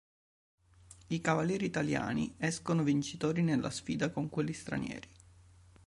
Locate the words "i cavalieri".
1.09-1.65